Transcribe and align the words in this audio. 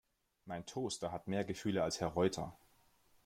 Mein 0.45 0.65
Toaster 0.65 1.11
hat 1.11 1.27
mehr 1.27 1.43
Gefühle 1.45 1.83
als 1.83 2.01
Herr 2.01 2.07
Reuter! 2.07 2.57